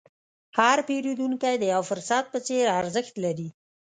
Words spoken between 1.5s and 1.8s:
د